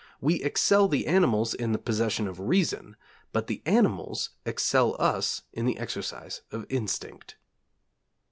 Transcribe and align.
We 0.19 0.41
excel 0.41 0.87
the 0.87 1.05
animals 1.05 1.53
in 1.53 1.73
the 1.73 1.77
possession 1.77 2.27
of 2.27 2.39
reason, 2.39 2.95
but 3.31 3.45
the 3.45 3.61
animals 3.67 4.31
excel 4.47 4.95
us 4.99 5.43
in 5.53 5.67
the 5.67 5.77
exercise 5.77 6.41
of 6.51 6.65
instinct. 6.69 7.35